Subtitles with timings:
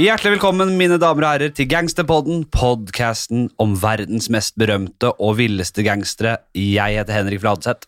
[0.00, 5.84] Hjertelig velkommen, mine damer og herrer, til Gangsterpodden, podcasten om verdens mest berømte og villeste
[5.84, 6.38] gangstere.
[6.56, 7.84] Jeg heter Henrik Fladseth.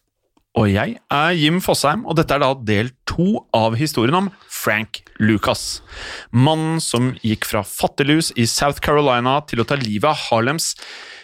[0.60, 5.00] Og jeg er Jim Fosheim, og dette er da del to av historien om Frank
[5.24, 5.80] Lucas.
[6.36, 10.74] Mannen som gikk fra fattiglus i South Carolina til å ta livet av Harlems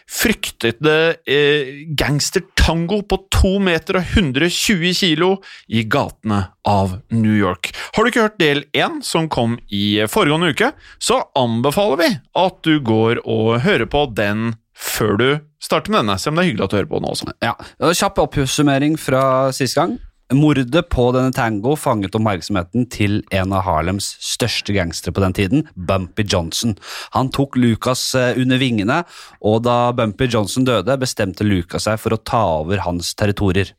[0.09, 5.31] fryktede eh, gangstertango på 2 meter og 120 kilo
[5.69, 7.73] i gatene av New York.
[7.95, 12.59] Har du ikke hørt del 1, som kom i foregående uke, så anbefaler vi at
[12.65, 15.29] du går og hører på den før du
[15.63, 17.33] starter med denne, Se om det er hyggelig at du hører på den også.
[17.43, 17.55] Ja,
[17.99, 19.23] Kjapp oppsummering fra
[19.55, 19.99] sist gang.
[20.35, 25.63] Mordet på denne Tango fanget oppmerksomheten til en av Harlems største gangstere på den tiden,
[25.73, 26.75] Bumpy Johnson.
[27.15, 28.99] Han tok Lucas eh, under vingene,
[29.41, 33.73] og da Bumpy Johnson døde, bestemte Lucas seg for å ta over hans territorier.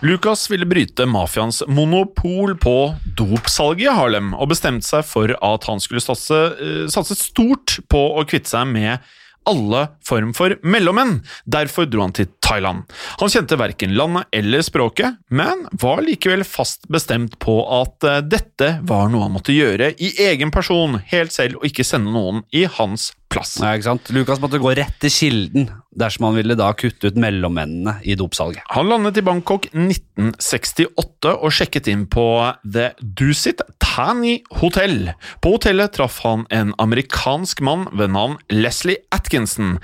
[0.00, 2.76] Lucas ville bryte mafiaens monopol på
[3.20, 8.06] dopsalget i Harlem, og bestemte seg for at han skulle satse, eh, satse stort på
[8.16, 9.04] å kvitte seg med
[9.50, 11.20] alle form for mellommenn.
[11.44, 12.86] Derfor dro han til Thailand.
[13.20, 18.72] Han kjente verken landet eller språket, men var likevel fast bestemt på at eh, dette
[18.88, 22.66] var noe han måtte gjøre i egen person, helt selv, og ikke sende noen i
[22.78, 23.56] hans plass.
[23.62, 24.10] Ja, ikke sant?
[24.14, 28.62] Lukas måtte gå rett til kilden dersom han ville da kutte ut mellommennene i dopsalget.
[28.74, 32.26] Han landet i Bangkok 1968 og sjekket inn på
[32.64, 35.12] The Dusit Tani Hotel.
[35.42, 39.78] På hotellet traff han en amerikansk mann ved navn Leslie Atkinson.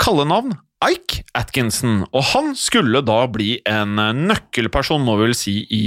[0.00, 3.98] Kallenavn Ike Atkinson, og han skulle da bli en
[4.30, 5.82] nøkkelperson må vi vel si, i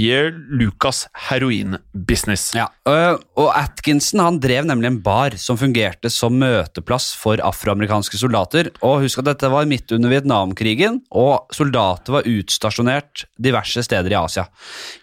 [0.54, 2.52] Lucas heroinbusiness.
[2.54, 8.70] Ja, og Atkinson han drev nemlig en bar som fungerte som møteplass for afroamerikanske soldater.
[8.86, 14.18] Og Husk at dette var midt under Vietnamkrigen, og soldater var utstasjonert diverse steder i
[14.22, 14.46] Asia.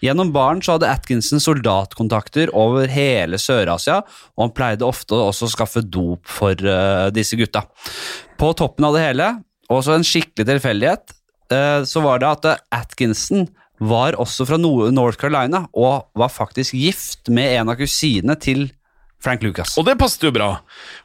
[0.00, 4.00] Gjennom baren så hadde Atkinson soldatkontakter over hele Sør-Asia,
[4.38, 7.66] og han pleide ofte også å skaffe dop for uh, disse gutta.
[8.40, 9.32] På toppen av det hele
[9.72, 11.16] og så en skikkelig tilfeldighet,
[11.84, 13.42] så var det at Atkinson
[13.82, 18.70] var også fra North Carolina og var faktisk gift med en av kusinene til
[19.22, 19.76] Frank Lucas.
[19.78, 20.54] Og det passet jo bra,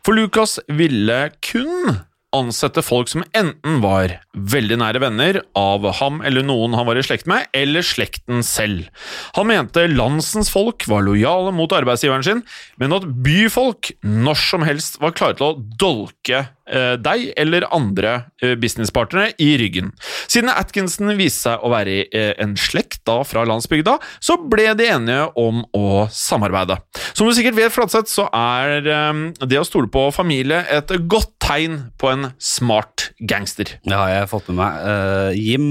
[0.05, 1.99] for Lucas ville kun
[2.35, 7.05] ansette folk som enten var veldig nære venner av ham eller noen han var i
[7.05, 8.89] slekt med, eller slekten selv.
[9.37, 12.43] Han mente landsens folk var lojale mot arbeidsgiveren sin,
[12.81, 16.51] men at byfolk når som helst var klare til å dolke eh,
[16.99, 18.13] deg eller andre
[18.43, 19.91] eh, businesspartnere i ryggen.
[20.27, 24.89] Siden Atkinson viste seg å være eh, en slekt da fra landsbygda, så ble de
[24.91, 26.79] enige om å samarbeide.
[27.13, 31.33] Som du sikkert vet, Flatseth, så er eh, det å stole på familie et godt
[31.43, 33.77] tegn på en smart gangster.
[33.85, 34.81] Det har jeg fått med meg.
[34.87, 35.69] Uh, Jim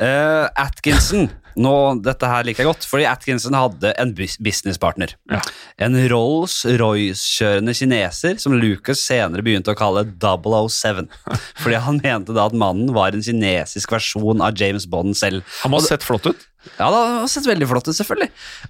[0.00, 5.14] uh, Atkinson nå, Dette her liker jeg godt, fordi Atkinson hadde en businesspartner.
[5.32, 5.40] Ja.
[5.86, 11.06] En Rolls-Royce-kjørende kineser som Lucas senere begynte å kalle 007.
[11.62, 15.46] Fordi han mente da at mannen var en kinesisk versjon av James Bond selv.
[15.62, 16.48] Han må ha sett flott ut.
[16.76, 18.28] Ja, det har sett veldig flott ut, selvfølgelig.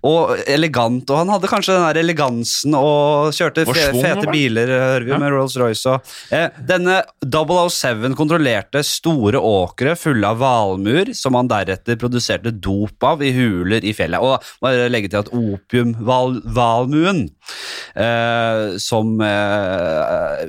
[0.09, 1.11] Og elegant.
[1.11, 5.21] Og han hadde kanskje den der elegansen og kjørte fe fete biler, hører vi, ja.
[5.21, 5.99] med Rolls-Royce.
[6.35, 13.23] Eh, denne 007 kontrollerte store åkre fulle av valmuer, som han deretter produserte dop av
[13.25, 14.23] i huler i fjellet.
[14.23, 17.38] Og bare legge til at opiumvalmuen, eh,
[18.79, 20.43] som eh,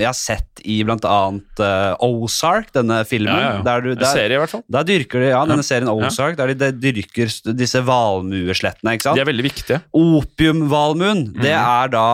[0.00, 3.62] jeg har sett i blant annet eh, Ozark, denne filmen ja, ja.
[3.66, 4.64] Der du, der, serie, i hvert fall.
[4.72, 8.96] Der dyrker de, ja, denne serien Ozark, der de, de dyrker disse valmueslettene.
[8.96, 9.18] ikke sant?
[9.18, 9.80] De er veldig viktige.
[9.96, 11.40] Opiumvalmuen mm.
[11.42, 12.06] det er da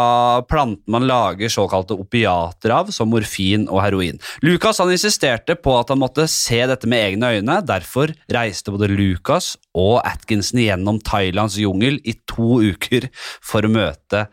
[0.51, 4.21] planten man lager såkalte opiater av, som morfin og heroin.
[4.45, 7.61] Lucas han insisterte på at han måtte se dette med egne øyne.
[7.67, 13.09] Derfor reiste både Lucas og Atkinson gjennom Thailands jungel i to uker
[13.41, 14.27] for å møte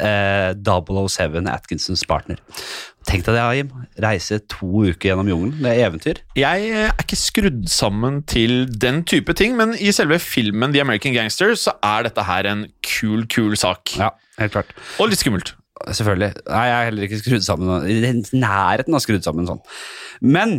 [0.00, 2.40] eh, 007, Atkinsons partner.
[3.08, 3.70] Tenk deg det, Jim.
[4.02, 5.54] Reise to uker gjennom jungelen.
[5.62, 6.20] Det er eventyr.
[6.38, 10.82] Jeg eh, er ikke skrudd sammen til den type ting, men i selve filmen The
[10.84, 13.96] American Gangster så er dette her en kul, kul sak.
[14.00, 14.76] Ja, helt klart.
[14.98, 15.54] Og litt skummelt.
[15.80, 16.34] Selvfølgelig.
[16.44, 19.62] Nei, jeg er heller ikke skrudd sammen i nærheten av skrudd sammen sånn.
[20.20, 20.58] Men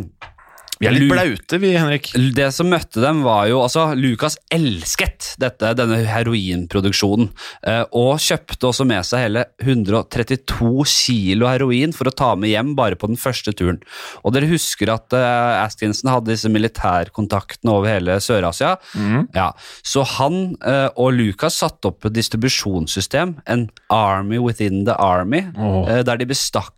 [0.82, 2.10] vi er litt blaute, vi, Henrik.
[2.34, 7.30] Det som møtte dem, var jo altså Lucas elsket dette, denne heroinproduksjonen,
[7.70, 12.74] eh, og kjøpte også med seg hele 132 kilo heroin for å ta med hjem
[12.78, 13.78] bare på den første turen.
[14.26, 18.74] Og dere husker at uh, Askinson hadde disse militærkontaktene over hele Sør-Asia.
[18.98, 19.30] Mm.
[19.36, 19.52] Ja,
[19.86, 25.86] så han uh, og Lucas satte opp et distribusjonssystem, en Army within the Army, oh.
[26.02, 26.74] der de bestakk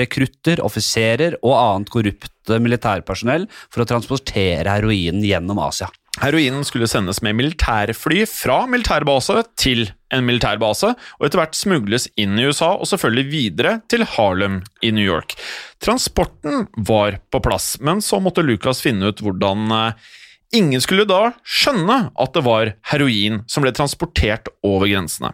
[0.00, 5.90] rekrutter, offiserer og annet korrupt militærpersonell for å transportere heroinen gjennom Asia.
[6.18, 12.34] Heroinen skulle sendes med militærfly fra militærbase til en militærbase, og etter hvert smugles inn
[12.34, 15.36] i USA og selvfølgelig videre til Harlem i New York.
[15.80, 20.08] Transporten var på plass, men så måtte Lucas finne ut hvordan eh,
[20.50, 25.30] Ingen skulle da skjønne at det var heroin som ble transportert over grensene.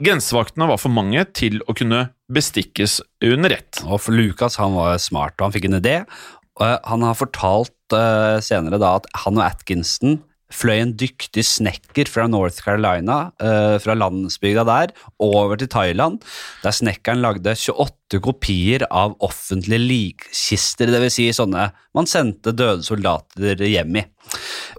[0.00, 3.82] Grensevaktene var for mange til å kunne bestikkes under ett.
[3.86, 5.98] Og for Lukas han var smart, og han fikk en idé.
[6.58, 10.18] Han har fortalt uh, senere da at han og Atkinson
[10.54, 16.20] fløy en dyktig snekker fra North Carolina, uh, fra landsbygda der, over til Thailand,
[16.62, 21.18] der snekkeren lagde 28 kopier av offentlige likkister, dvs.
[21.18, 24.06] Si sånne man sendte døde soldater hjem i.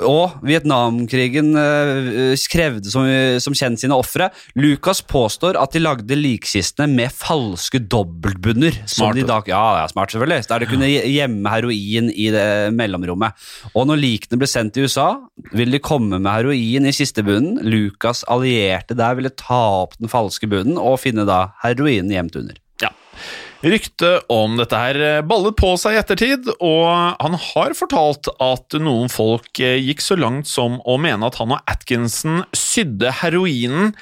[0.07, 3.07] Og Vietnamkrigen uh, krevde som,
[3.41, 4.29] som, kjent sine ofre.
[4.59, 8.77] Lucas påstår at de lagde likkistene med falske dobbeltbunner.
[8.85, 9.19] Smart.
[9.49, 10.47] ja, ja, smart selvfølgelig.
[10.51, 12.47] Der de kunne gjemme heroin i det
[12.77, 13.47] mellomrommet.
[13.73, 15.09] Og når likene ble sendt til USA,
[15.53, 17.61] ville de komme med heroin i kistebunnen.
[17.65, 22.57] Lucas allierte der ville ta opp den falske bunnen og finne da heroinen gjemt under.
[22.83, 22.93] Ja.
[23.65, 25.00] Ryktet om dette her.
[25.01, 26.86] Eh, ballet på seg i ettertid, og
[27.18, 31.56] han har fortalt at noen folk eh, gikk så langt som å mene at han
[31.56, 33.95] og Atkinson sydde heroinen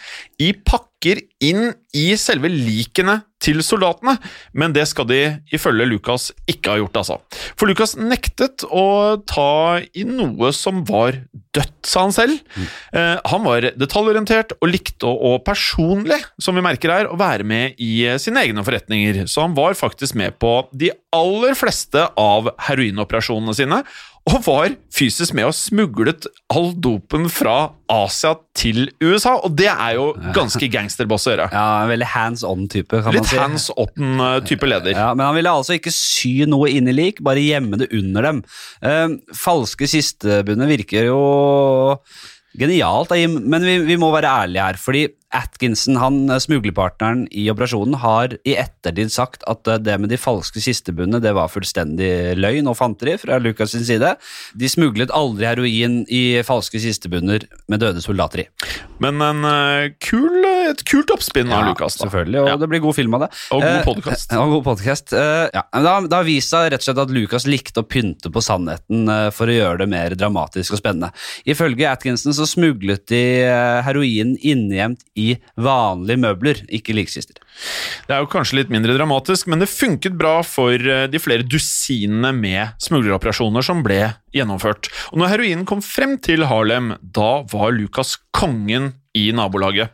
[0.43, 4.17] i pakker inn i selve likene til soldatene,
[4.57, 5.21] men det skal de
[5.53, 7.19] ifølge Lucas ikke ha gjort, altså.
[7.59, 8.85] For Lucas nektet å
[9.29, 11.21] ta i noe som var
[11.55, 12.41] dødt, sa han selv.
[12.55, 12.65] Mm.
[12.99, 17.79] Eh, han var detaljorientert og likte å, personlig, som vi merker her, å være med
[17.81, 22.51] i eh, sine egne forretninger, så han var faktisk med på de aller fleste av
[22.67, 23.83] heroinoperasjonene sine,
[24.25, 29.35] og var fysisk med og smuglet all dopen fra Asia til USA.
[29.45, 31.45] Og det er jo ganske gangsterboss å gjøre.
[31.53, 33.03] Ja, en Veldig hands on-type.
[33.05, 33.34] kan Litt si.
[33.41, 34.95] Hands on-type leder.
[34.95, 38.29] Ja, Men han ville altså ikke sy noe inn i lik, bare gjemme det under
[38.29, 38.41] dem.
[38.83, 41.21] Uh, falske kistebunner virker jo
[42.55, 43.11] genialt,
[43.43, 44.79] men vi, vi må være ærlige her.
[44.79, 50.11] fordi Atkinson, han eh, smuglerpartneren i operasjonen, har i ettertid sagt at eh, det med
[50.13, 54.15] de falske kistebunnene det var fullstendig løgn og fanteri fra Lucas sin side.
[54.55, 58.47] De smuglet aldri heroin i falske kistebunner med døde soldater i.
[59.03, 61.97] Men en uh, kul, et kult oppspinn av Lucas.
[61.99, 62.05] Da.
[62.05, 62.57] Selvfølgelig, og ja.
[62.61, 63.29] det blir god film av det.
[63.55, 64.35] Og god podkast.
[64.35, 65.15] Eh, podcast.
[65.15, 65.65] Uh, ja.
[65.75, 69.51] Det har vist seg rett og slett at Lucas likte å pynte på sannheten for
[69.51, 71.11] å gjøre det mer dramatisk og spennende.
[71.49, 73.21] Ifølge Atkinson så smuglet de
[73.85, 77.39] heroin innegjemt i i vanlige møbler, ikke likkister.
[78.05, 81.47] Det er jo kanskje litt mindre dramatisk, men det funket bra for eh, de flere
[81.47, 84.01] dusinene med smugleroperasjoner som ble
[84.35, 84.91] gjennomført.
[85.13, 89.93] Og når heroinen kom frem til Harlem, da var Lucas kongen i nabolaget.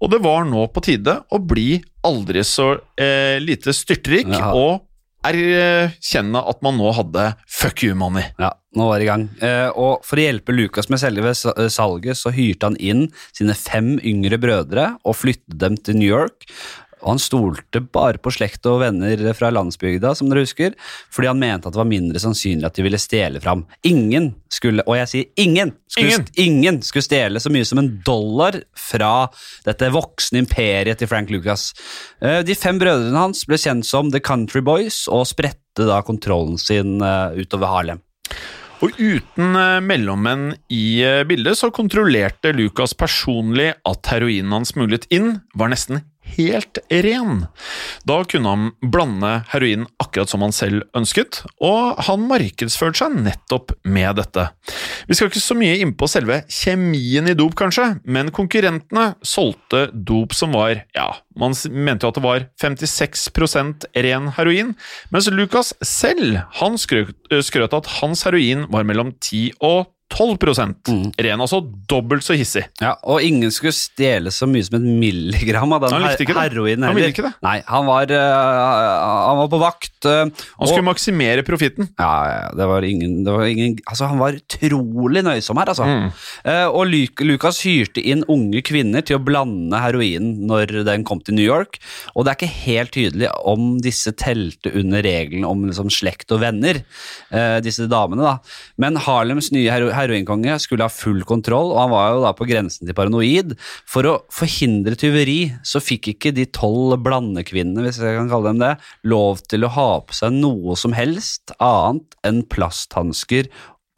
[0.00, 4.52] Og det var nå på tide å bli aldri så eh, lite styrtrik ja.
[4.56, 4.86] og
[5.26, 8.24] erkjenne at man nå hadde fuck you money.
[8.40, 9.26] Ja, nå var det i gang.
[9.44, 13.96] Eh, og for å hjelpe Lukas med selve salget, så hyrte han inn sine fem
[14.06, 16.48] yngre brødre og flyttet dem til New York.
[17.00, 20.76] Og han stolte bare på slekt og venner fra landsbygda, som dere husker,
[21.12, 23.64] fordi han mente at det var mindre sannsynlig at de ville stjele fram.
[23.88, 26.28] Ingen skulle, og jeg sier ingen, skulle, ingen.
[26.44, 29.30] ingen skulle stjele så mye som en dollar fra
[29.66, 31.70] dette voksne imperiet til Frank Lucas.
[32.20, 36.60] Eh, de fem brødrene hans ble kjent som The Country Boys og spredte da kontrollen
[36.60, 38.04] sin eh, utover Harlem.
[38.80, 45.38] Og uten eh, mellommenn i bildet så kontrollerte Lucas personlig at heroinen han smuglet inn,
[45.56, 46.02] var nesten
[46.36, 47.44] helt ren.
[48.08, 53.74] Da kunne han blande heroin akkurat som han selv ønsket, og han markedsførte seg nettopp
[53.84, 54.46] med dette.
[55.08, 59.86] Vi skal ikke så mye inn på selve kjemien i dop, kanskje, men konkurrentene solgte
[59.92, 61.08] dop som var, ja,
[61.40, 64.74] man mente jo at det var 56% ren heroin,
[65.14, 71.04] mens Lucas selv, han skrøt at hans heroin var mellom 10 og 12% mm.
[71.22, 72.64] ren, altså dobbelt så hissig.
[72.82, 76.36] Ja, Og ingen skulle stjele så mye som et milligram av den han likte ikke
[76.36, 76.90] heroinen heller.
[76.90, 77.32] Han ville ikke det.
[77.46, 78.94] Nei, han var, uh,
[79.28, 79.94] han var på vakt.
[80.04, 81.90] Uh, han skulle og, maksimere profitten.
[82.00, 85.86] Ja, ja, det var ingen, det var ingen Altså, han var utrolig nøysom her, altså.
[85.86, 86.10] Mm.
[86.44, 91.38] Uh, og Lucas hyrte inn unge kvinner til å blande heroinen når den kom til
[91.38, 91.78] New York,
[92.14, 96.42] og det er ikke helt tydelig om disse telte under reglene om liksom, slekt og
[96.42, 96.82] venner,
[97.64, 98.36] disse damene, da.
[98.80, 102.48] Men Harlems nye heroin heroinkonge skulle ha full kontroll, og han var jo da på
[102.48, 103.56] grensen til paranoid.
[103.88, 108.62] For å forhindre tyveri så fikk ikke de tolv blandekvinnene, hvis jeg kan kalle dem
[108.62, 108.74] det,
[109.08, 113.50] lov til å ha på seg noe som helst annet enn plasthansker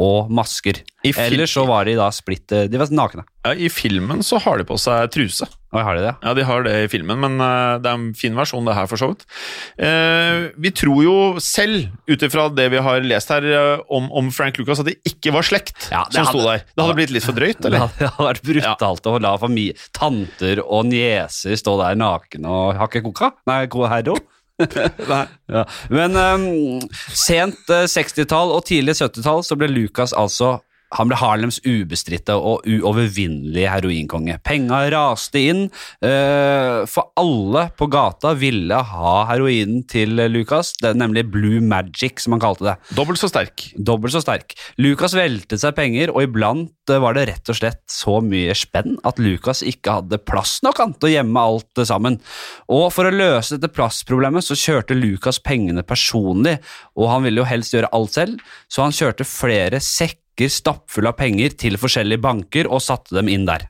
[0.03, 0.83] og masker.
[1.03, 3.25] Eller så var de da splitt eh, De var nakne.
[3.43, 5.49] Ja, I filmen så har de på seg truse.
[5.73, 6.13] Og har de det?
[6.21, 8.89] Ja, de har det i filmen, men eh, det er en fin versjon, det her,
[8.91, 9.25] for så vidt.
[9.81, 14.29] Eh, vi tror jo selv, ut ifra det vi har lest her eh, om, om
[14.35, 16.67] Frank Lucas, at det ikke var slekt Ja, som sto der.
[16.69, 20.91] Det hadde blitt litt for drøyt, Det hadde vært brutalt å la familie, tanter og
[20.93, 23.33] nieser stå der nakne og hakke koka.
[23.49, 24.21] Nei, herro.
[25.53, 25.65] Ja.
[25.93, 26.45] Men um,
[27.13, 30.55] sent eh, 60-tall og tidlig 70-tall så ble Lucas altså
[30.97, 34.39] han ble Harlems ubestridte og uovervinnelige heroinkonge.
[34.45, 35.63] Penga raste inn,
[36.05, 42.37] eh, for alle på gata ville ha heroinen til Lucas, det nemlig Blue Magic, som
[42.37, 42.77] han kalte det.
[42.97, 43.71] Dobbelt så sterk.
[43.77, 44.57] Dobbelt så sterk.
[44.79, 48.99] Lucas veltet seg penger, og iblant eh, var det rett og slett så mye spenn
[49.09, 52.21] at Lucas ikke hadde plass nok han, til å gjemme alt sammen.
[52.73, 56.59] Og for å løse dette plassproblemet så kjørte Lucas pengene personlig,
[56.99, 61.19] og han ville jo helst gjøre alt selv, så han kjørte flere sekker stappfulle av
[61.19, 63.69] penger til forskjellige banker og satte dem inn der.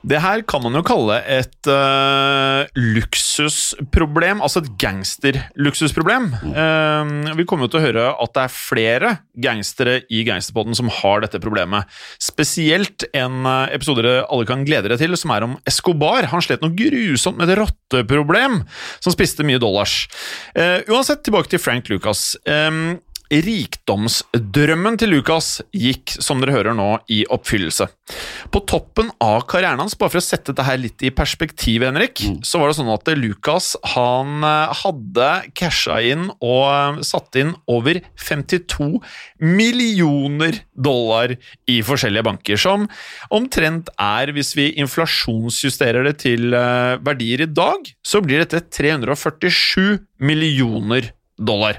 [0.00, 6.30] Det her kan man jo kalle et uh, luksusproblem, altså et gangsterluksusproblem.
[6.56, 9.10] Uh, vi kommer jo til å høre at det er flere
[9.40, 11.88] gangstere i Gangsterpodden som har dette problemet.
[12.22, 16.30] Spesielt en uh, episode dere alle kan glede dere til, som er om Escobar.
[16.32, 18.62] Han slet noe grusomt med et rotteproblem,
[19.04, 20.06] som spiste mye dollars.
[20.56, 22.32] Uh, uansett, tilbake til Frank Lucas.
[22.48, 22.96] Um,
[23.30, 27.86] Rikdomsdrømmen til Lucas gikk, som dere hører nå, i oppfyllelse.
[28.50, 32.24] På toppen av karrieren hans, bare for å sette dette her litt i perspektiv, Henrik,
[32.46, 37.54] så var det sånn at Lucas han eh, hadde casha inn og eh, satt inn
[37.70, 38.98] over 52
[39.38, 41.36] millioner dollar
[41.70, 42.88] i forskjellige banker, som
[43.30, 50.00] omtrent er, hvis vi inflasjonsjusterer det til eh, verdier i dag, så blir dette 347
[50.18, 51.16] millioner dollar.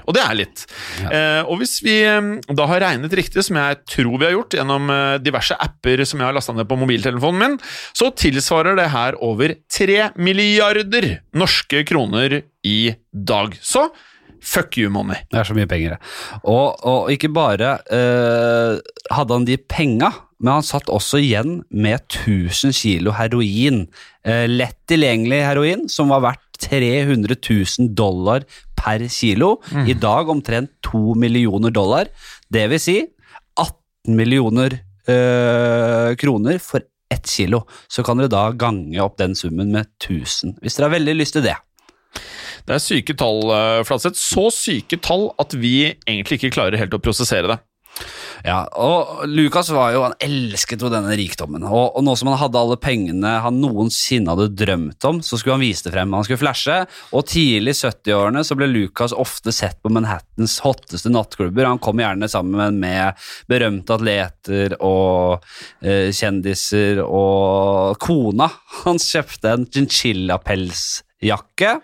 [0.06, 0.64] Og det er litt.
[1.06, 4.56] Eh, og hvis vi eh, da har regnet riktig, som jeg tror vi har gjort
[4.58, 7.58] gjennom eh, diverse apper som jeg har lasta ned på mobiltelefonen min,
[7.96, 12.80] så tilsvarer det her over 3 milliarder norske kroner i
[13.12, 13.54] dag.
[13.62, 13.88] Så
[14.42, 15.22] fuck you, money.
[15.30, 16.12] Det er så mye penger, det.
[16.42, 18.82] Og, og ikke bare eh,
[19.14, 20.10] hadde han de penga,
[20.42, 23.84] men han satt også igjen med 1000 kilo heroin.
[24.26, 28.46] Eh, lett tilgjengelig heroin, som var verdt 300 000 dollar
[28.82, 29.56] per kilo.
[29.86, 32.10] I dag omtrent 2 millioner dollar.
[32.52, 32.98] Det vil si
[33.56, 37.64] 18 millioner øh, kroner for ett kilo.
[37.88, 41.38] Så kan dere da gange opp den summen med 1000, hvis dere har veldig lyst
[41.38, 41.58] til det.
[42.66, 44.18] Det er syke tall, eh, Flatseth.
[44.18, 47.58] Så syke tall at vi egentlig ikke klarer helt å prosessere det.
[48.42, 52.40] Ja, og Lucas var jo, han elsket jo denne rikdommen, og, og nå som han
[52.40, 56.26] hadde alle pengene han noensinne hadde drømt om, så skulle han vise det frem, han
[56.26, 56.80] skulle flashe,
[57.14, 62.02] og tidlig i 70-årene så ble Lucas ofte sett på Manhattans hotteste nattklubber, han kom
[62.02, 65.44] gjerne sammen med berømte atleter og
[65.84, 68.48] eh, kjendiser, og kona.
[68.82, 71.76] Hans kjøpte en chinchilla-pelsjakke.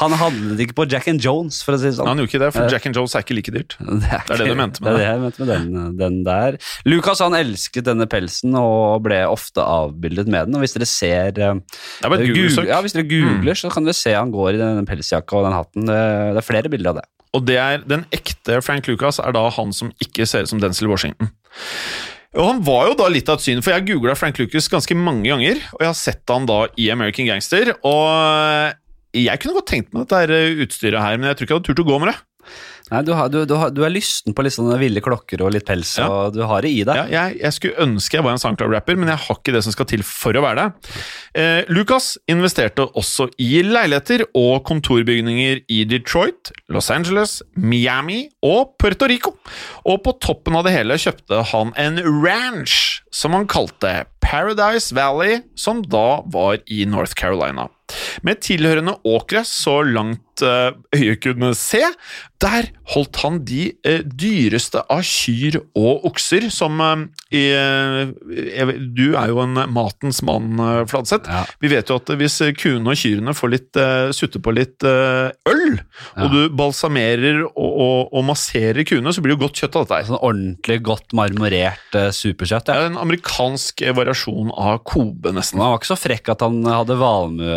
[0.00, 2.08] han handlet ikke på Jack and Jones, for å si det sånn.
[2.10, 3.72] Han gjorde ikke det, for Jack and Jones er ikke like dyrt.
[3.80, 5.06] Det er, Det er det du mente med det.
[5.38, 6.56] Med den, den der.
[6.88, 10.56] Lukas han elsket denne pelsen og ble ofte avbildet med den.
[10.58, 11.54] Og hvis dere ser eh,
[12.02, 14.86] bare et Google- ja, hvis dere googler, så kan dere se han går i den
[14.90, 15.86] pelsjakka og den hatten.
[15.86, 16.00] Det,
[16.34, 17.06] det er flere bilder av det.
[17.38, 20.58] Og det er den ekte Frank Lucas er da han som ikke ser ut som
[20.58, 21.30] Denzil Washington.
[22.34, 24.94] Og Han var jo da litt av et syn, for jeg googla Frank Lucas ganske
[24.98, 25.58] mange ganger.
[25.74, 27.72] Og jeg har sett han da i American Gangster.
[27.86, 28.74] Og
[29.18, 31.82] jeg kunne godt tenkt meg dette utstyret her, men jeg tror ikke jeg hadde turt
[31.82, 32.18] å gå med det.
[32.90, 35.52] Nei, du, har, du, du, har, du er lysten på litt sånne ville klokker og
[35.54, 36.08] litt pels, Ja.
[36.10, 36.96] og du har det i deg.
[36.96, 39.74] Ja, jeg, jeg skulle ønske jeg var en SoundCloud-rapper, men jeg har ikke det som
[39.76, 40.94] skal til for å være det.
[41.38, 49.06] Eh, Lucas investerte også i leiligheter og kontorbygninger i Detroit, Los Angeles, Miami og Puerto
[49.10, 49.36] Rico.
[49.86, 55.40] Og på toppen av det hele kjøpte han en ranch som han kalte Paradise Valley,
[55.58, 57.68] som da var i North Carolina.
[58.22, 61.82] Med tilhørende åkre så langt mitt eh, øye kunne se.
[62.40, 66.80] Der holdt han de eh, dyreste av kyr og okser, som
[67.30, 70.56] i, eh, Du er jo en matens mann,
[70.88, 71.28] Fladseth.
[71.28, 71.44] Ja.
[71.60, 75.78] Vi vet jo at hvis kuene og kyrne får litt eh, sutte på litt øl,
[76.16, 76.24] Ja.
[76.24, 79.84] og du balsamerer og, og, og masserer kuene, så blir det jo godt kjøtt av
[79.84, 80.08] dette her.
[80.08, 82.70] Sånn ordentlig godt marmorert superkjøtt.
[82.72, 82.74] Ja.
[82.80, 82.86] Ja.
[82.86, 85.60] er en amerikansk variasjon av Kobe, nesten.
[85.60, 87.52] Han var ikke så frekk at han hadde valmue,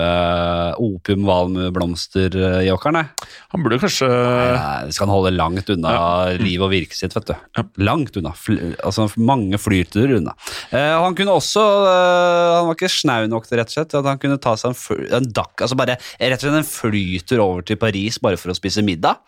[0.84, 2.36] opium-valmueblomster
[2.66, 3.30] i åkeren, jeg.
[3.54, 5.94] Han burde kanskje Nei, skal han holde langt unna
[6.40, 7.34] livet og virket sitt, vet du.
[7.58, 7.66] Ja.
[7.86, 8.34] Langt unna.
[8.38, 10.36] Fly, altså mange flyturer unna.
[10.72, 14.10] Eh, han kunne også eh, Han var ikke snau nok til rett og slett at
[14.10, 17.66] han kunne ta seg en, en dakk, altså bare rett og slett en flytur over
[17.68, 19.22] til Paris bare for å spise middag.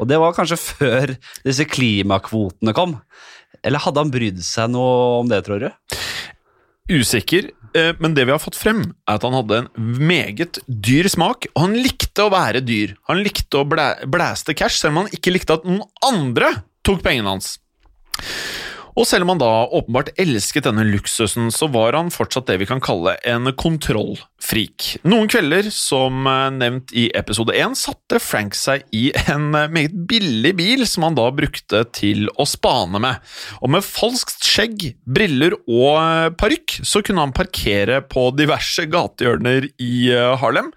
[0.00, 1.14] Og det var kanskje før
[1.46, 2.98] disse klimakvotene kom.
[3.62, 5.68] Eller hadde han brydd seg noe om det, tror du?
[6.90, 9.70] Usikker, eh, men det vi har fått frem, er at han hadde en
[10.02, 12.96] meget dyr smak, og han likte å være dyr.
[13.10, 16.54] Han likte å blæ blæste cash, selv om han ikke likte at noen andre
[16.86, 17.56] tok pengene hans.
[18.98, 22.68] Og selv om han da åpenbart elsket denne luksusen, så var han fortsatt det vi
[22.68, 24.98] kan kalle en kontrollfrik.
[25.08, 29.96] Noen kvelder, som eh, nevnt i episode 1, satte Frank seg i en eh, meget
[30.10, 33.22] billig bil som han da brukte til å spane med.
[33.64, 39.70] Og med falskt skjegg, briller og eh, parykk så kunne han parkere på diverse gatehjørner
[39.80, 40.70] i Harlem,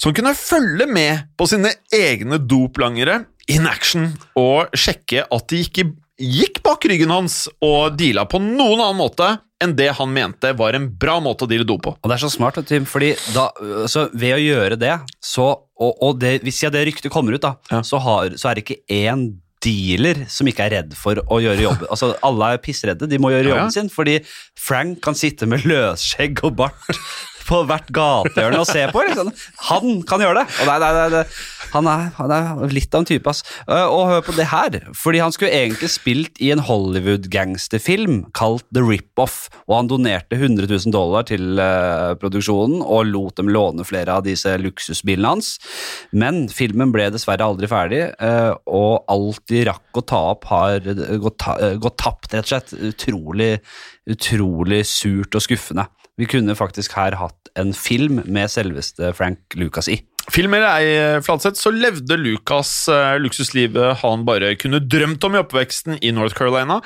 [0.00, 5.90] han kunne følge med på sine egne doplangere in action og sjekke at de ikke
[6.20, 10.76] gikk bak ryggen hans og deala på noen annen måte enn det han mente var
[10.76, 11.92] en bra måte å deale do på.
[11.96, 13.48] Og det er så smart, Tim, fordi da,
[13.92, 17.42] så ved å gjøre det, så, og, og det, hvis jeg det ryktet kommer ut,
[17.44, 17.82] da, Ja.
[17.84, 19.26] så, har, så er det ikke én
[19.60, 21.90] dealer som ikke er redd for å gjøre jobben.
[21.92, 23.56] Altså, Alle er pissredde, de må gjøre Ja, ja.
[23.58, 24.14] jobben sin, fordi
[24.56, 26.88] Frank kan sitte med løsskjegg og bart
[27.50, 29.02] på hvert gatehjørne og se på.
[29.08, 29.32] Liksom.
[29.70, 30.66] Han kan gjøre det!
[30.68, 31.24] Nei, nei, nei,
[31.70, 33.42] han, er, han er litt av en type, ass.
[33.66, 38.66] Eh, Og hør på det her, fordi han skulle egentlig spilt i en Hollywood-gangsterfilm kalt
[38.74, 43.86] The Rip-Off, og han donerte 100 000 dollar til eh, produksjonen og lot dem låne
[43.86, 45.52] flere av disse luksusbilene hans.
[46.12, 50.82] Men filmen ble dessverre aldri ferdig, eh, og alt de rakk å ta opp, har
[51.22, 51.46] gått,
[51.82, 52.74] gått tapt, rett og slett.
[52.90, 53.52] Utrolig,
[54.10, 55.86] utrolig surt og skuffende.
[56.20, 60.00] Vi kunne faktisk her hatt en film med selveste Frank Lucas i.
[60.30, 65.40] Film eller ei, Fladseth, så levde Lucas eh, luksuslivet han bare kunne drømt om i
[65.40, 66.78] oppveksten i North Carolina.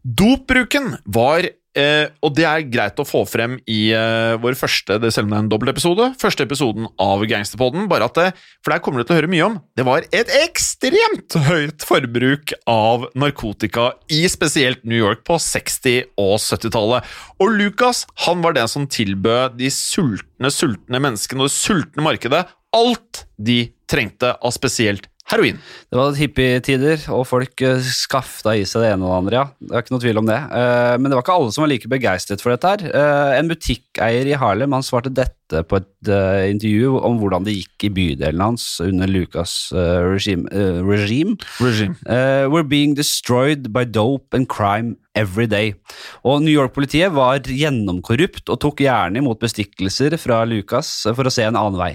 [0.00, 5.12] Dopbruken var eh, og det er greit å få frem i eh, vår første det
[5.14, 8.28] selv om det er en dobbeltepisode, første episoden av Gangsterpodden, bare at det,
[8.60, 12.54] for der kommer du til å høre mye om, det var et ekstremt høyt forbruk
[12.70, 17.10] av narkotika i spesielt New York på 60- og 70-tallet.
[17.40, 22.46] Og Lucas han var den som tilbød de sultne, sultne menneskene og det sultne markedet
[22.76, 25.58] alt de trengte av spesielt heroin.
[25.90, 29.44] Det var hippietider, og folk uh, skafta i seg det ene og det andre, ja.
[29.60, 30.38] Det er ikke noe tvil om det.
[30.60, 32.84] Eh, men det var ikke alle som var like begeistret for dette her.
[32.90, 37.56] Eh, en butikkeier i Harlem han svarte dette på et eh, intervju om hvordan det
[37.56, 40.46] gikk i bydelen hans under Lucas eh, regime.
[40.54, 41.36] eh, regime.
[41.58, 41.96] Regime.
[42.06, 45.74] Eh, we're being destroyed by dope and crime every day.
[46.22, 51.48] Og New York-politiet var gjennomkorrupt og tok gjerne imot bestikkelser fra Lucas for å se
[51.48, 51.92] en annen vei.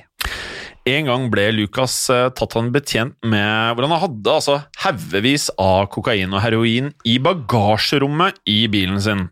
[0.86, 5.88] En gang ble Lucas eh, tatt han betjent med hvor han hadde altså haugevis av
[5.94, 9.24] kokain og heroin i bagasjerommet i bilen sin.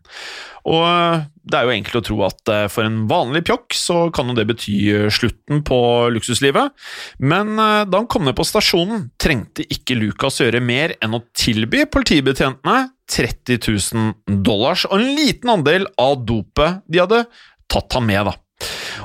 [0.66, 4.00] Og eh, det er jo enkelt å tro at eh, for en vanlig pjokk så
[4.16, 4.80] kan jo det bety
[5.14, 5.78] slutten på
[6.16, 6.74] luksuslivet,
[7.22, 11.84] men da han kom ned på stasjonen, trengte ikke Lucas gjøre mer enn å tilby
[11.86, 13.62] politibetjentene 30
[13.94, 17.28] 000 dollars og en liten andel av dopet de hadde
[17.70, 18.40] tatt ham med, da.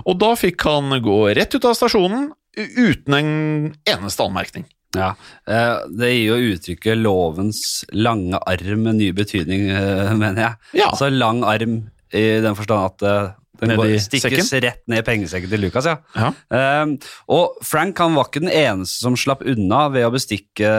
[0.07, 3.31] Og da fikk han gå rett ut av stasjonen uten en
[3.87, 4.65] eneste anmerkning.
[4.97, 5.13] Ja,
[5.45, 10.55] eh, Det gir jo uttrykket 'lovens lange arm' med ny betydning, eh, mener jeg.
[10.81, 10.89] Ja.
[10.89, 15.05] Altså lang arm i den forstand at eh, den går, stikkes stikkes rett ned i
[15.05, 15.97] pengesekken til Lucas, ja.
[16.15, 16.31] Ja.
[16.83, 16.95] Um,
[17.27, 20.69] og Frank han var ikke den eneste som slapp unna ved å bestikke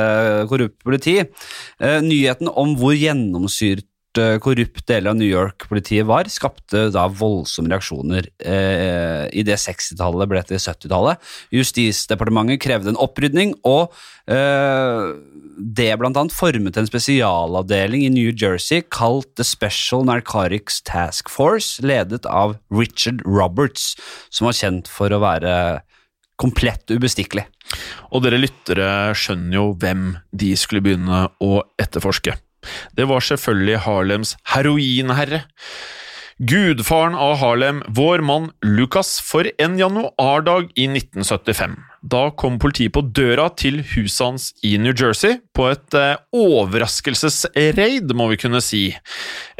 [0.48, 1.18] korrupt politi.
[1.82, 3.89] Uh, nyheten om hvor gjennomsyrt eh,
[4.42, 10.42] korrupt deler av New York-politiet var, skapte da voldsomme reaksjoner eh, i det 60-tallet ble
[10.48, 11.20] til 70-tallet.
[11.54, 13.94] Justisdepartementet krevde en opprydning, og
[14.26, 15.12] eh,
[15.60, 22.26] det annet formet en spesialavdeling i New Jersey kalt The Special Narcotics Task Force, ledet
[22.26, 23.94] av Richard Roberts,
[24.34, 25.54] som var kjent for å være
[26.40, 27.46] komplett ubestikkelig.
[28.10, 32.34] Og dere lyttere skjønner jo hvem de skulle begynne å etterforske.
[32.96, 35.44] Det var selvfølgelig Harlems heroinherre.
[36.40, 41.74] Gudfaren av Harlem, vår mann Lucas, for en januardag i 1975.
[42.00, 48.16] Da kom politiet på døra til huset hans i New Jersey på et eh, overraskelsesraid,
[48.16, 48.86] må vi kunne si.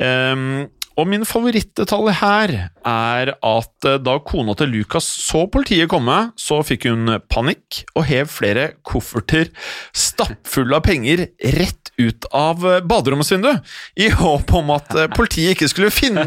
[0.01, 2.55] Um, og min favorittdetalj her
[2.87, 8.07] er at eh, da kona til Lucas så politiet komme, så fikk hun panikk og
[8.09, 9.53] hev flere kofferter
[9.97, 13.63] stappfulle av penger rett ut av eh, baderomsvinduet,
[14.01, 16.27] i håp om at eh, politiet ikke skulle finne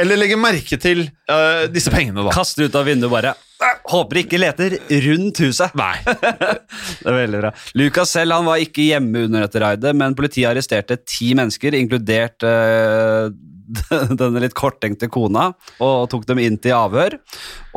[0.00, 2.24] eller legge merke til uh, disse pengene.
[2.26, 2.34] da.
[2.34, 3.34] Kaster ut av vinduet bare.
[3.64, 5.74] «Øh, Håper ikke leter rundt huset.
[5.78, 5.94] Nei.
[7.04, 7.52] Det er veldig bra.
[7.78, 12.46] Lucas selv han var ikke hjemme under dette raidet, men politiet arresterte ti mennesker, inkludert
[12.48, 13.30] eh,
[14.20, 15.50] denne litt korttenkte kona,
[15.84, 17.18] og tok dem inn til avhør.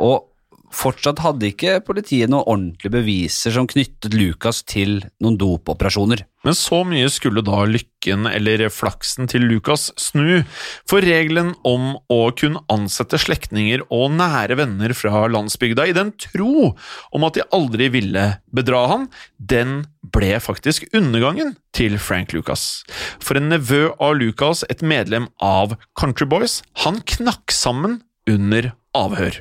[0.04, 0.28] Og
[0.74, 6.24] fortsatt hadde ikke politiet noen ordentlige beviser som knyttet Lucas til noen dopoperasjoner.
[6.46, 10.44] Men så mye skulle da lykken eller flaksen til Lucas snu,
[10.88, 16.70] for regelen om å kunne ansette slektninger og nære venner fra landsbygda i den tro
[17.12, 19.82] om at de aldri ville bedra han, den
[20.14, 22.84] ble faktisk undergangen til Frank Lucas.
[23.20, 29.40] For en nevø av Lucas, et medlem av Country Boys, han knakk sammen under avhør.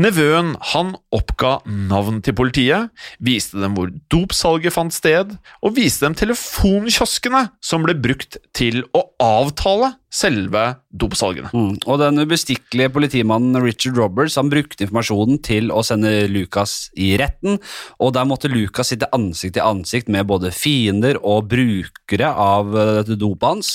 [0.00, 2.90] Nevøen han oppga navn til politiet,
[3.22, 9.06] viste dem hvor dopsalget fant sted, og viste dem telefonkioskene som ble brukt til å
[9.22, 10.62] avtale selve
[10.96, 11.50] dopsalgene.
[11.52, 11.74] Mm.
[11.84, 17.58] Og den ubestikkelige politimannen Richard Roberts han brukte informasjonen til å sende Lucas i retten,
[18.00, 22.92] og der måtte Lucas sitte ansikt til ansikt med både fiender og brukere av eh,
[23.00, 23.72] dette dopet hans.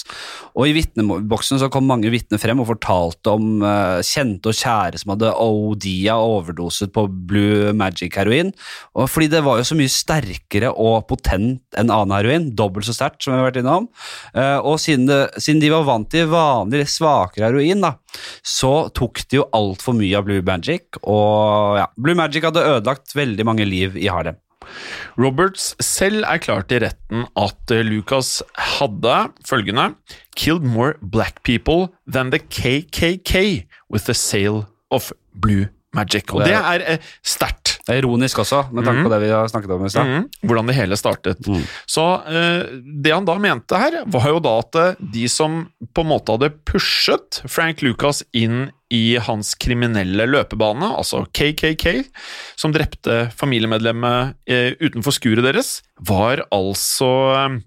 [0.57, 5.01] Og i vitneboksen så kom mange vitner frem og fortalte om eh, kjente og kjære
[5.01, 8.51] som hadde OD-a overdoset på Blue Magic-heroin.
[8.95, 13.23] Fordi det var jo så mye sterkere og potent enn annen heroin, dobbelt så sterkt
[13.23, 13.87] som vi har vært innom.
[14.33, 17.95] Eh, og siden, det, siden de var vant til vanlig svakere heroin, da,
[18.43, 21.01] så tok de jo altfor mye av Blue Magic.
[21.03, 24.39] Og ja, Blue Magic hadde ødelagt veldig mange liv i Harlem.
[25.19, 28.39] Roberts selv erklærte i retten at eh, Lucas
[28.77, 29.15] hadde
[29.47, 29.95] følgende
[30.37, 36.31] Killed more black people than the KKK with the sale of blue magic.
[36.33, 37.77] Og det er eh, sterkt.
[37.85, 40.11] Det er ironisk også, med tanke på det vi har snakket om i stad.
[40.11, 40.27] Mm.
[40.47, 41.47] hvordan det hele startet.
[41.47, 41.63] Mm.
[41.89, 46.05] Så eh, det han da mente her, var jo da at eh, de som på
[46.05, 52.03] en måte hadde pushet Frank Lucas inn i hans kriminelle løpebane, altså KKK,
[52.59, 57.59] som drepte familiemedlemmet eh, utenfor skuret deres, var altså eh,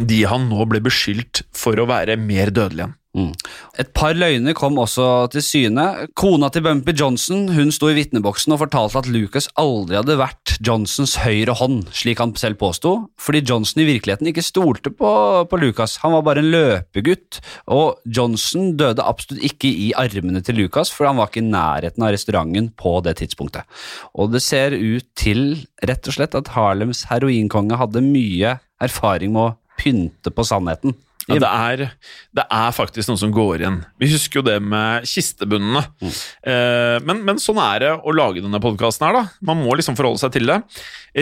[0.00, 2.96] de han nå ble beskyldt for å være mer dødelig enn.
[3.16, 3.32] Mm.
[3.80, 5.84] Et par løgner kom også til syne.
[6.18, 10.58] Kona til Bumpy Johnson hun sto i vitneboksen og fortalte at Lucas aldri hadde vært
[10.64, 15.10] Johnsons høyre hånd, slik han selv påsto, fordi Johnson i virkeligheten ikke stolte på,
[15.48, 15.98] på Lucas.
[16.04, 17.40] Han var bare en løpegutt,
[17.74, 22.04] og Johnson døde absolutt ikke i armene til Lucas, for han var ikke i nærheten
[22.04, 23.64] av restauranten på det tidspunktet.
[24.14, 29.42] Og det ser ut til rett og slett at Harlems heroinkonge hadde mye erfaring med
[29.48, 30.96] å pynte på sannheten.
[31.28, 31.80] Ja, det, er,
[32.38, 33.82] det er faktisk noe som går igjen.
[34.00, 35.82] Vi husker jo det med kistebunnene.
[36.00, 39.22] Eh, men, men sånn er det å lage denne podkasten her, da.
[39.44, 40.56] Man må liksom forholde seg til det.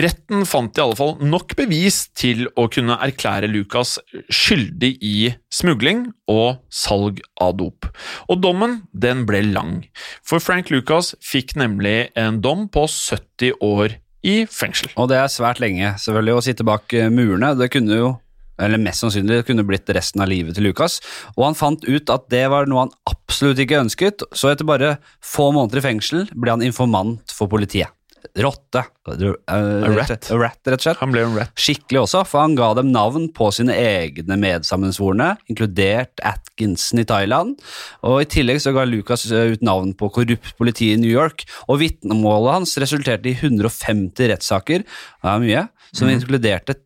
[0.07, 3.97] Retten fant i alle fall nok bevis til å kunne erklære Lucas
[4.31, 5.17] skyldig i
[5.51, 7.89] smugling og salg av dop.
[8.31, 9.81] Og dommen, den ble lang.
[10.23, 14.93] For Frank Lucas fikk nemlig en dom på 70 år i fengsel.
[14.95, 17.51] Og det er svært lenge, selvfølgelig, å sitte bak murene.
[17.59, 18.13] Det kunne jo
[18.61, 20.99] eller mest sannsynlig kunne blitt resten av livet til Lucas.
[21.35, 24.97] Og han fant ut at det var noe han absolutt ikke ønsket, så etter bare
[25.25, 27.93] få måneder i fengsel ble han informant for politiet.
[28.37, 28.83] Rotte.
[29.07, 30.27] Uh, A rat.
[30.31, 30.99] A rat, rett og slett.
[30.99, 31.53] Han ble en rat.
[31.57, 37.55] Skikkelig også, for han ga dem navn på sine egne medsammensvorne, inkludert Atkinson i Thailand.
[38.07, 41.45] Og I tillegg så ga Lucas eh, ut navn på korrupt politi i New York.
[41.67, 45.65] Og Vitnemålet hans resulterte i 150 rettssaker, det er mye,
[45.95, 46.77] som inkluderte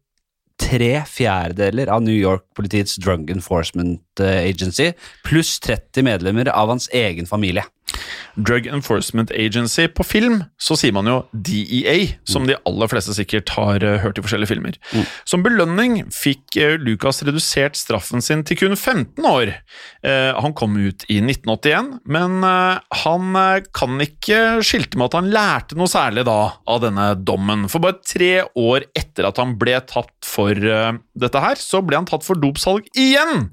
[0.61, 4.91] tre fjerdedeler av New York-politiets Drug Enforcement Agency,
[5.27, 7.65] pluss 30 medlemmer av hans egen familie.
[8.35, 9.87] Drug Enforcement Agency.
[9.87, 14.19] På film så sier man jo DEA, som de aller fleste sikkert har eh, hørt
[14.19, 14.77] i forskjellige filmer.
[15.27, 19.53] Som belønning fikk eh, Lucas redusert straffen sin til kun 15 år.
[20.07, 25.19] Eh, han kom ut i 1981, men eh, han eh, kan ikke skilte med at
[25.19, 26.39] han lærte noe særlig da
[26.71, 27.67] av denne dommen.
[27.71, 31.99] For bare tre år etter at han ble tatt for eh, dette her, så ble
[31.99, 33.49] han tatt for dopsalg igjen!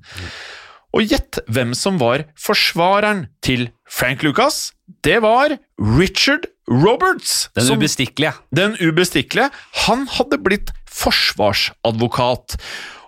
[0.96, 4.72] Og gjett hvem som var forsvareren til Frank Lucas?
[5.04, 7.48] Det var Richard Roberts.
[7.56, 8.32] Den ubestikkelige.
[8.54, 9.50] den ubestikkelige.
[9.86, 12.56] Han hadde blitt forsvarsadvokat.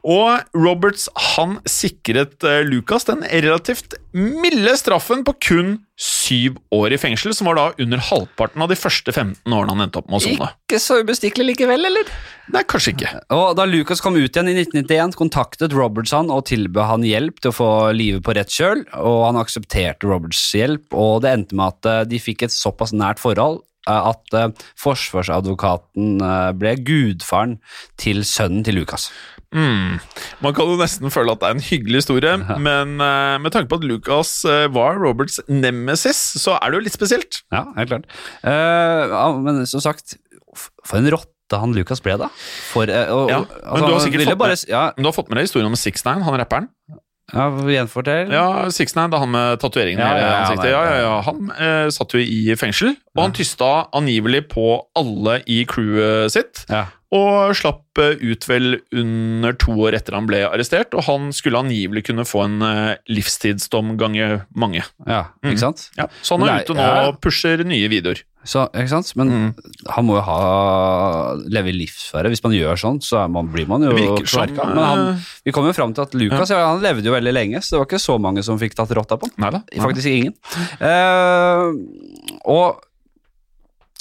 [0.07, 6.99] Og Roberts han sikret eh, Lucas den relativt milde straffen på kun syv år i
[7.01, 10.21] fengsel, som var da under halvparten av de første 15 årene han endte opp med
[10.21, 10.51] å sone.
[10.65, 12.13] Ikke så ubestikkelig likevel, eller?
[12.51, 13.11] Nei, kanskje ikke.
[13.37, 17.43] Og Da Lucas kom ut igjen i 1991, kontaktet Roberts han og tilbød han hjelp
[17.43, 21.59] til å få livet på rett kjøl, og han aksepterte Roberts hjelp, og det endte
[21.59, 26.25] med at eh, de fikk et såpass nært forhold eh, at forsvarsadvokaten
[26.57, 27.59] ble gudfaren
[28.01, 29.11] til sønnen til Lucas.
[29.51, 29.99] Mm.
[30.45, 33.71] Man kan jo nesten føle at det er en hyggelig historie, men uh, med tanke
[33.73, 37.41] på at Lucas uh, var Roberts nemesis, så er det jo litt spesielt.
[37.51, 38.07] Ja, helt klart.
[38.47, 40.15] Uh, ja, men som sagt,
[40.55, 42.29] for en rotte han Lucas ble, da.
[42.71, 45.31] For, og, Ja, altså, men du har sikkert fått bare, med- Ja, du har fått
[45.33, 46.71] med deg historien om 6ix9ine, han rapperen?
[47.31, 48.31] ja gjenfortell.
[48.35, 50.71] Ja, 6ix9ine, han med tatoveringen i Ja, hele ja, ja, ansiktet.
[50.71, 51.03] Ja, ja, ja.
[51.05, 51.21] ja.
[51.27, 54.65] Han eh, satt jo i fengsel, og han tysta angivelig på
[54.99, 56.65] alle i crewet sitt.
[57.11, 61.59] Og slapp eh, ut vel under to år etter han ble arrestert, og han skulle
[61.59, 64.85] angivelig kunne få en eh, livstidsdom ganger mange.
[65.07, 65.51] ja, Mhm.
[65.51, 65.91] ikke sant?
[65.99, 68.23] Ja, så han er Nei, ute nå og pusher nye videoer.
[68.47, 69.11] Så, ikke sant?
[69.17, 69.55] Men Mm.
[69.91, 72.31] han må jo ha leve i livsfære.
[72.33, 73.91] Hvis man gjør sånn, så man, blir man jo
[74.23, 74.65] kverka.
[74.71, 76.63] Men han, eh, vi kom jo fram til at Lucas ja.
[76.73, 79.19] han levde jo veldig lenge, så det var ikke så mange som fikk tatt rotta
[79.19, 79.83] på Neida, Nei da.
[79.85, 80.35] Faktisk ingen.
[80.81, 81.75] Uh,
[82.49, 82.81] og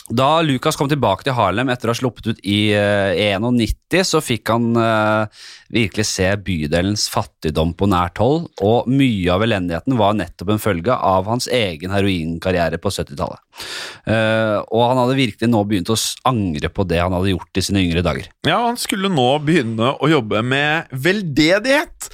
[0.10, 4.22] da Lucas kom tilbake til Harlem etter å ha sluppet ut i uh, 91, så
[4.24, 5.30] fikk han uh,
[5.74, 10.96] virkelig se bydelens fattigdom på nært hold, og mye av elendigheten var nettopp en følge
[10.96, 13.42] av hans egen heroinkarriere på 70-tallet.
[14.10, 17.66] Uh, og han hadde virkelig nå begynt å angre på det han hadde gjort i
[17.66, 18.32] sine yngre dager.
[18.48, 22.10] Ja, han skulle nå begynne å jobbe med veldedighet.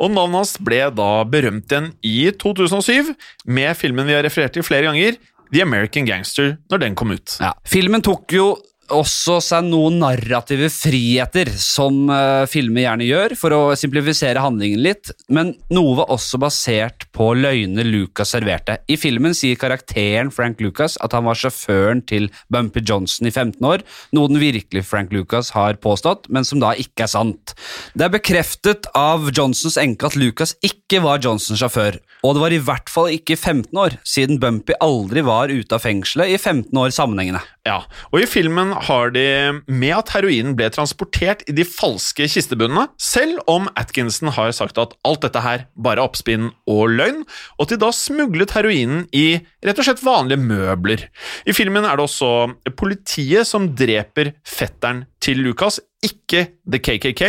[0.00, 3.14] Og navnet hans ble da berømt igjen i 2007
[3.46, 5.20] med filmen vi har referert til flere ganger,
[5.52, 7.36] The American Gangster, når den kom ut.
[7.40, 7.52] Ja.
[7.68, 8.54] Filmen tok jo
[8.92, 15.10] også seg noen narrative friheter, som uh, filmer gjerne gjør, for å simplifisere handlingen litt,
[15.32, 18.78] men noe var også basert på løgner Lucas serverte.
[18.90, 23.66] I filmen sier karakteren Frank Lucas at han var sjåføren til Bumpy Johnson i 15
[23.66, 23.84] år,
[24.16, 27.56] noe den virkelige Frank Lucas har påstått, men som da ikke er sant.
[27.96, 32.54] Det er bekreftet av Johnsons enke at Lucas ikke var Johnson sjåfør, og det var
[32.54, 36.70] i hvert fall ikke 15 år, siden Bumpy aldri var ute av fengselet i 15
[36.78, 37.40] år sammenhengende.
[37.66, 37.80] Ja,
[38.12, 39.24] og i filmen har de
[39.66, 44.94] med at heroinen ble transportert i de falske kistebunnene, selv om Atkinson har sagt at
[45.06, 47.24] alt dette her bare er oppspinn og løgn,
[47.58, 51.08] og at de da smuglet heroinen i rett og slett vanlige møbler.
[51.42, 52.30] I filmen er det også
[52.78, 57.22] politiet som dreper fetteren til Lucas, ikke The KKK,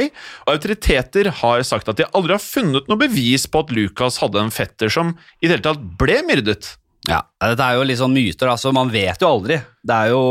[0.45, 4.41] og autoriteter har sagt at de aldri har funnet noe bevis på at Lucas hadde
[4.43, 6.75] en fetter som i det hele tatt ble myrdet.
[7.07, 9.59] Ja, Dette er jo litt sånn myter, altså man vet jo aldri.
[9.87, 10.23] Det er jo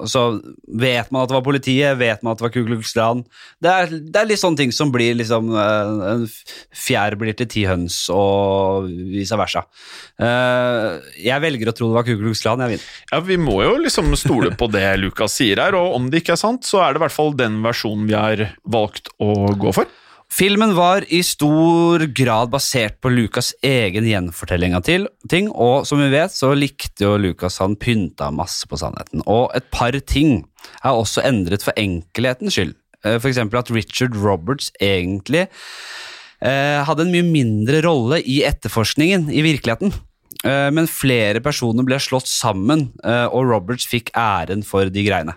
[0.00, 0.22] altså,
[0.80, 3.92] Vet man at det var politiet, vet man at det var Ku Klux det er,
[3.92, 6.24] det er litt sånne ting som blir liksom eh, En
[6.84, 9.64] fjær blir til ti høns, og vice versa.
[10.20, 12.44] Eh, jeg velger å tro det var Ku Klux.
[12.44, 12.88] Jeg vinner.
[13.12, 16.38] Ja, Vi må jo liksom stole på det Lukas sier her, og om det ikke
[16.38, 19.74] er sant, så er det i hvert fall den versjonen vi har valgt å gå
[19.76, 19.90] for.
[20.32, 26.08] Filmen var i stor grad basert på Lucas' egen gjenfortelling av ting, og som vi
[26.10, 29.22] vet, så likte jo Lucas han pynta masse på sannheten.
[29.30, 30.40] Og et par ting
[30.82, 32.74] er også endret for enkelhetens skyld.
[33.04, 33.20] F.eks.
[33.20, 39.44] For eksempel at Richard Roberts egentlig eh, hadde en mye mindre rolle i etterforskningen i
[39.44, 39.92] virkeligheten.
[40.44, 45.36] Eh, men flere personer ble slått sammen, eh, og Roberts fikk æren for de greiene.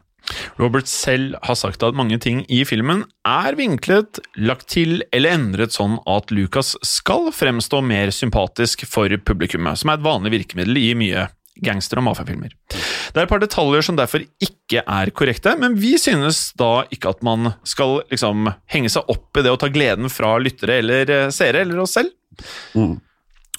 [0.59, 5.75] Robert selv har sagt at mange ting i filmen er vinklet, lagt til eller endret
[5.75, 10.91] sånn at Lucas skal fremstå mer sympatisk for publikummet, som er et vanlig virkemiddel i
[10.99, 11.27] mye
[11.63, 12.53] gangster- og mafiafilmer.
[12.69, 17.15] Det er et par detaljer som derfor ikke er korrekte, men vi synes da ikke
[17.15, 21.13] at man skal liksom henge seg opp i det å ta gleden fra lyttere eller
[21.13, 22.13] eh, seere, eller oss selv.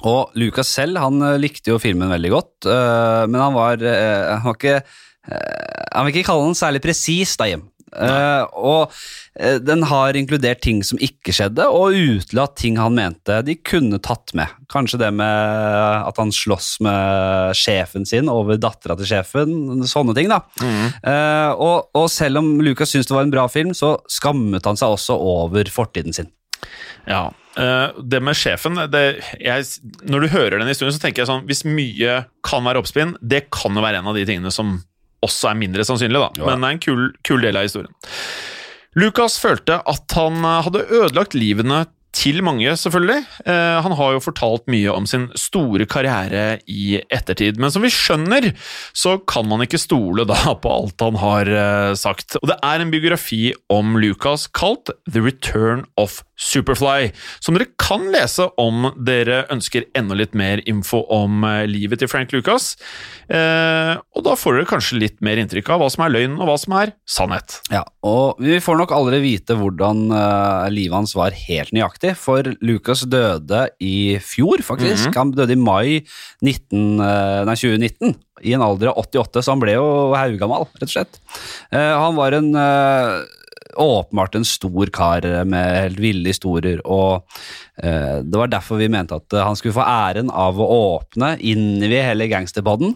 [0.07, 4.47] Og Lucas selv han eh, likte jo filmen veldig godt, eh, men han var, han
[4.47, 4.81] var ikke
[5.29, 7.67] Han vil ikke kalle den særlig presis, da, Jim.
[7.89, 8.93] Uh, og
[9.41, 14.01] uh, den har inkludert ting som ikke skjedde, og utelatt ting han mente de kunne
[14.05, 14.53] tatt med.
[14.73, 19.87] Kanskje det med at han slåss med sjefen sin over dattera til sjefen.
[19.89, 20.43] Sånne ting, da.
[20.61, 24.79] Eh, og, og selv om Lucas syntes det var en bra film, så skammet han
[24.79, 26.29] seg også over fortiden sin.
[27.09, 29.03] Ja, eh, det med sjefen det,
[29.41, 29.65] jeg,
[30.11, 33.47] Når du hører den historien, så tenker jeg sånn Hvis mye kan være oppspinn, det
[33.55, 34.81] kan jo være en av de tingene som
[35.25, 36.47] også er mindre sannsynlig, da.
[36.47, 37.95] Men det er en kul, kul del av historien.
[38.99, 41.85] Lucas følte at han eh, hadde ødelagt livene
[42.19, 43.19] til mange, selvfølgelig.
[43.47, 47.93] Eh, han har jo fortalt mye om sin store karriere i ettertid, men som vi
[47.93, 48.51] skjønner,
[48.97, 52.39] så kan man ikke stole da på alt han har eh, sagt.
[52.41, 57.11] Og det er en biografi om Lucas kalt The Return of Superfly,
[57.43, 62.11] som dere kan lese om dere ønsker enda litt mer info om eh, livet til
[62.11, 62.77] Frank Lucas.
[63.27, 66.47] Eh, og da får dere kanskje litt mer inntrykk av hva som er løgn, og
[66.47, 67.59] hva som er sannhet.
[67.75, 72.47] Ja, og vi får nok aldri vite hvordan uh, livet hans var helt nøyaktig, for
[72.63, 75.11] Lucas døde i fjor, faktisk.
[75.19, 75.99] Han døde i mai
[76.45, 78.15] 19, uh, nei, 2019,
[78.47, 81.21] i en alder av 88, så han ble jo haugammal, rett og slett.
[81.75, 82.55] Uh, han var en
[83.79, 87.25] åpenbart en stor kar med helt ville historier, og
[87.83, 91.83] eh, det var derfor vi mente at han skulle få æren av å åpne inn
[91.85, 92.95] i hele gangsterpodden.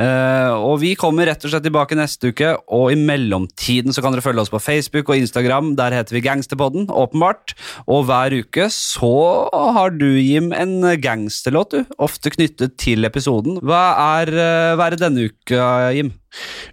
[0.00, 4.14] Eh, og vi kommer rett og slett tilbake neste uke, og i mellomtiden så kan
[4.14, 5.74] dere følge oss på Facebook og Instagram.
[5.78, 7.56] Der heter vi Gangsterpodden, åpenbart.
[7.86, 9.14] Og hver uke så
[9.52, 11.94] har du, Jim, en gangsterlåt, du.
[12.02, 13.60] Ofte knyttet til episoden.
[13.62, 13.84] Hva
[14.22, 16.12] er, eh, hva er denne uka, Jim?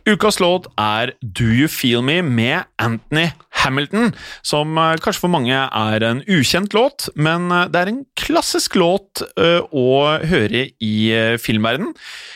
[0.07, 3.27] Ukas låt er Do You Feel Me med Anthony
[3.63, 4.13] Hamilton,
[4.45, 8.77] som eh, kanskje for mange er en ukjent låt, men eh, det er en klassisk
[8.79, 9.89] låt eh, å
[10.29, 10.95] høre i
[11.41, 11.93] filmverden.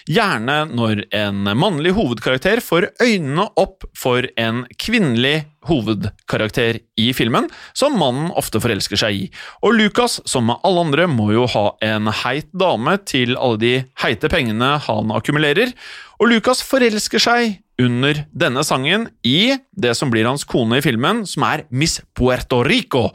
[0.09, 7.95] Gjerne når en mannlig hovedkarakter får øynene opp for en kvinnelig hovedkarakter i filmen, som
[7.99, 9.25] mannen ofte forelsker seg i.
[9.63, 13.73] Og Lucas, som med alle andre, må jo ha en heit dame til alle de
[14.03, 15.71] heite pengene han akkumulerer,
[16.19, 21.23] og Lucas forelsker seg under denne sangen i det som blir hans kone i filmen,
[21.27, 23.07] som er Miss Puerto Rico.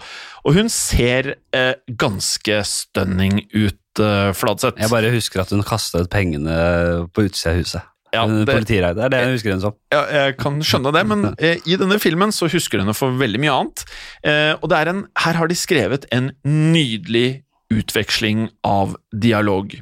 [0.44, 4.80] Og hun ser eh, ganske stunning ut, eh, Fladseth.
[4.82, 7.94] Jeg bare husker at hun kastet pengene på utsida av huset.
[8.14, 8.96] Ja, det- Politireid.
[8.96, 9.74] Det er det jeg husker hun som.
[9.92, 13.40] Ja, jeg kan skjønne det, men eh, i denne filmen så husker henne for veldig
[13.42, 13.84] mye annet.
[14.24, 17.42] Eh, og det er en, her har de skrevet en nydelig
[17.72, 19.74] utveksling av dialog.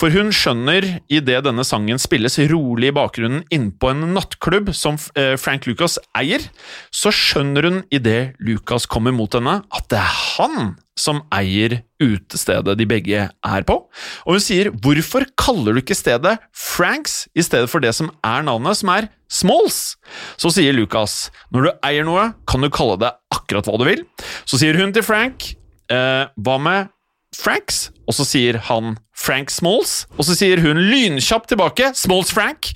[0.00, 5.34] For hun skjønner idet denne sangen spilles rolig i bakgrunnen innpå en nattklubb som eh,
[5.40, 6.44] Frank Lucas eier,
[6.90, 12.74] så skjønner hun idet Lucas kommer mot henne, at det er han som eier utestedet
[12.76, 13.78] de begge er på.
[14.26, 18.42] Og hun sier 'hvorfor kaller du ikke stedet Franks i stedet for det som er
[18.42, 19.96] navnet, som er Smalls?'
[20.36, 24.04] Så sier Lucas 'når du eier noe, kan du kalle det akkurat hva du vil'.
[24.44, 25.54] Så sier hun til Frank
[25.88, 26.88] eh, 'hva med
[27.36, 32.72] Franks?' Og så sier han Frank Smalls, og så sier hun lynkjapt tilbake 'Smalls Frank',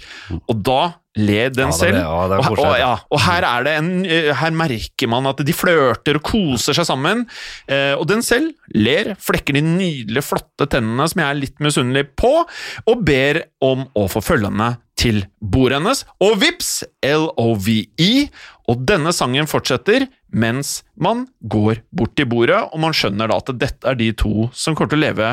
[0.49, 1.97] og da ler den Ja, selv.
[1.97, 5.38] ja, det og, og, ja, og her er det en eh, Her merker man at
[5.38, 7.23] de flørter og koser seg sammen.
[7.66, 12.11] Eh, og den selv ler, flekker de nydelige, flotte tennene som jeg er litt misunnelig
[12.21, 12.45] på,
[12.87, 16.05] og ber om å få følge henne til bordet hennes.
[16.21, 16.85] Og vips!
[17.05, 18.29] LOVE.
[18.69, 23.55] Og denne sangen fortsetter mens man går bort til bordet, og man skjønner da at
[23.59, 25.31] dette er de to som kommer til å leve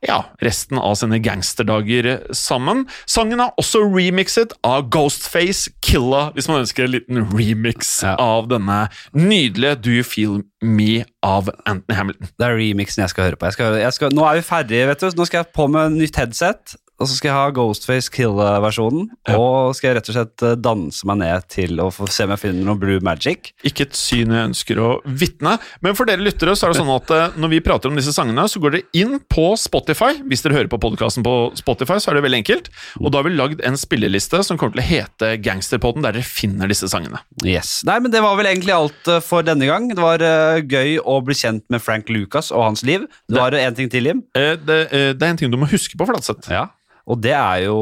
[0.00, 2.86] ja, resten av sine gangsterdager sammen.
[3.04, 8.14] Sangen er også remixet av Ghostface Killa, hvis man ønsker en liten remix Ja.
[8.16, 8.78] av denne
[9.12, 12.30] nydelige Do You Feel Me av Anthony Hamilton.
[12.32, 13.50] Det er remixen jeg skal høre på.
[13.50, 15.10] Jeg skal, jeg skal, nå er vi ferdige, vet du.
[15.20, 16.78] Nå skal jeg på med nytt headset.
[17.00, 19.06] Og så skal jeg ha Ghostface Kill-versjonen.
[19.28, 19.38] Ja.
[19.40, 22.34] Og skal jeg rett og slett eh, danse meg ned til å få se om
[22.34, 23.54] jeg finner noe Blue Magic.
[23.64, 26.92] Ikke et syn jeg ønsker å vitne, men for dere lyttere så er det sånn
[26.92, 30.10] at eh, når vi prater om disse sangene, så går dere inn på Spotify.
[30.28, 32.68] Hvis dere hører på podkasten på Spotify, så er det veldig enkelt.
[33.00, 36.28] Og da har vi lagd en spilleliste som kommer til å hete Gangsterpodden, der dere
[36.28, 37.22] finner disse sangene.
[37.46, 37.78] Yes.
[37.88, 39.88] Nei, men Det var vel egentlig alt eh, for denne gang.
[39.88, 40.20] Det var
[40.60, 43.08] gøy å bli kjent med Frank Lucas og hans liv.
[43.30, 44.20] Det var én ting til, Jim.
[44.36, 44.82] Eh, Det,
[45.16, 46.50] det er en ting du må huske på, Flatseth.
[46.52, 46.66] Ja.
[47.10, 47.78] Og det er jo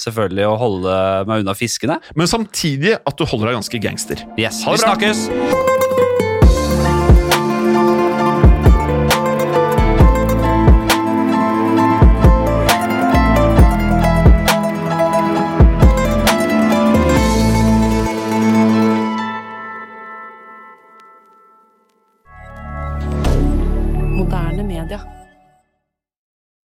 [0.00, 2.00] selvfølgelig å holde meg unna fiskene.
[2.16, 4.24] Men samtidig at du holder deg ganske gangster.
[4.40, 5.91] Yes, Vi snakkes!